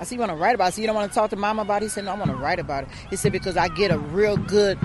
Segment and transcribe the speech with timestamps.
[0.00, 0.68] I said, You want to write about it?
[0.68, 1.86] I said, You don't want to talk to mama about it?
[1.86, 2.90] He said, No, I want to write about it.
[3.10, 4.78] He said, Because I get a real good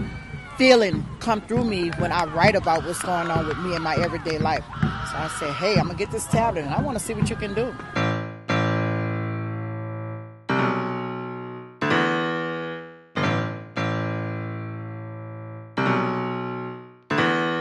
[0.57, 3.95] feeling come through me when I write about what's going on with me in my
[3.95, 4.63] everyday life.
[4.81, 7.13] So I said, Hey, I'm going to get this tablet and I want to see
[7.13, 7.73] what you can do.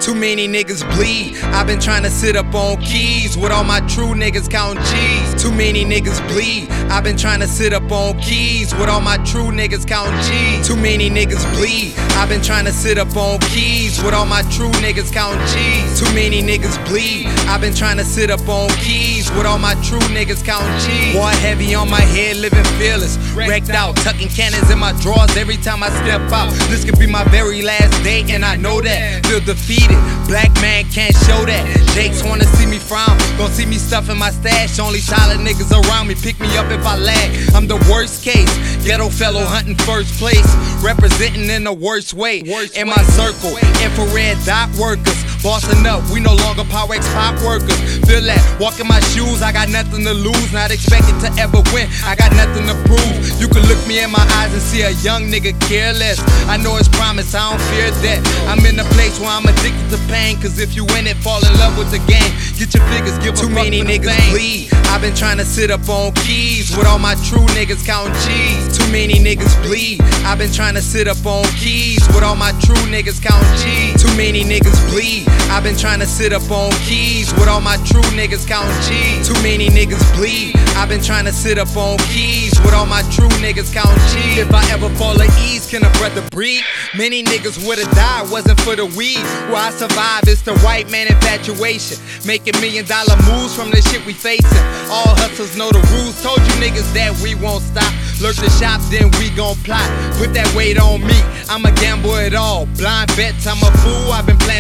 [0.03, 1.37] Too many niggas bleed.
[1.55, 5.41] I've been trying to sit up on keys with all my true niggas counting G's.
[5.41, 6.69] Too many niggas bleed.
[6.91, 10.67] I've been trying to sit up on keys with all my true niggas counting G's.
[10.67, 11.95] Too many niggas bleed.
[12.19, 16.01] I've been trying to sit up on keys with all my true niggas counting G's.
[16.01, 17.27] Too many niggas bleed.
[17.47, 21.15] I've been trying to sit up on keys with all my true niggas counting G's.
[21.15, 23.19] Boy, heavy on my head, living fearless.
[23.37, 26.51] Wrecked out, tucking cannons in my drawers every time I step out.
[26.69, 29.25] This could be my very last day, and I know that.
[29.27, 29.92] Feel defeated.
[30.27, 31.65] Black man can't show that.
[31.95, 33.17] Jakes wanna see me frown.
[33.39, 34.79] Gon' see me stuffing my stash.
[34.79, 36.15] Only solid niggas around me.
[36.15, 37.31] Pick me up if I lag.
[37.55, 38.51] I'm the worst case.
[38.85, 40.49] Ghetto fellow hunting first place.
[40.83, 42.43] Representing in the worst way.
[42.75, 45.23] in my circle, infrared dot workers.
[45.43, 47.79] Bossing up, we no longer Power X pop workers.
[48.07, 50.53] Feel that, walk in my shoes, I got nothing to lose.
[50.53, 53.15] Not expecting to ever win, I got nothing to prove.
[53.41, 56.19] You can look me in my eyes and see a young nigga careless.
[56.49, 58.21] I know it's promise, I don't fear that.
[58.49, 60.41] I'm in a place where I'm addicted to pain.
[60.41, 62.33] Cause if you win it, fall in love with the game.
[62.57, 64.73] Get your figures, give Too many niggas bleed.
[64.93, 68.77] I've been trying to sit up on keys with all my true niggas counting cheese.
[68.77, 70.01] Too many niggas bleed.
[70.25, 74.01] I've been trying to sit up on keys with all my true niggas counting cheese.
[74.03, 75.29] Too many niggas bleed.
[75.53, 79.29] I've been trying to sit up on keys with all my true niggas counting cheese.
[79.29, 80.57] Too many niggas bleed.
[80.77, 83.82] I've been trying to sit up on keys with all my true niggas counting
[84.13, 84.39] cheese.
[84.39, 86.63] If I ever fall at ease, can a brother breathe?
[86.97, 89.23] Many niggas would've died, wasn't for the weed.
[89.49, 91.99] Where I survive, it's the white man infatuation.
[92.27, 94.65] Making million dollar moves from the shit we facing.
[94.93, 96.21] All hustlers know the rules.
[96.23, 97.89] Told you niggas that we won't stop.
[98.21, 99.89] Lurk the shop, then we gon' plot.
[100.21, 101.19] Put that weight on me.
[101.49, 102.67] I'm a gamble at all.
[102.79, 104.13] Blind bets, I'm a fool.
[104.13, 104.52] I've been planning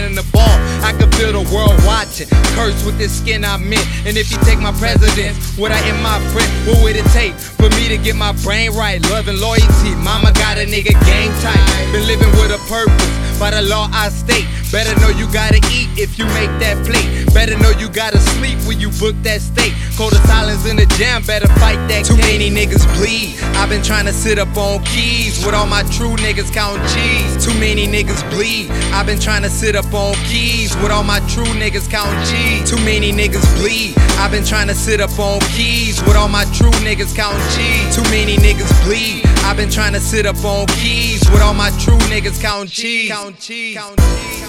[2.22, 2.54] watching.
[2.54, 3.80] Curse with this skin I'm in.
[4.06, 6.50] And if you take my president, would I end my friend?
[6.66, 9.00] What would it take for me to get my brain right?
[9.10, 9.94] Love and loyalty.
[9.96, 11.92] Mama got a nigga game tight.
[11.92, 13.38] Been living with a purpose.
[13.38, 17.06] By the law I state, better know you gotta eat if you make that plate.
[17.34, 19.72] Better know you gotta sleep when you book that steak.
[19.96, 22.04] Cold silence in the jam, better fight that.
[22.06, 23.36] Too many niggas bleed.
[23.60, 27.44] I've been trying to sit up on keys with all my true niggas counting cheese.
[27.44, 28.70] Too many niggas bleed.
[28.96, 32.68] I've been trying to sit up on keys with all my true niggas counting cheese.
[32.68, 33.94] Too many niggas bleed.
[34.16, 37.94] I've been trying to sit up on keys with all my true niggas counting cheese.
[37.94, 39.31] Too many niggas bleed.
[39.44, 43.10] I've been trying to sit up on keys with all my true niggas counting cheese.
[43.10, 43.76] Count cheese.
[43.76, 44.48] Count cheese.